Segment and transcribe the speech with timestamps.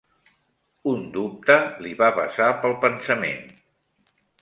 [0.91, 3.49] Un dubte li va passar pel pensament.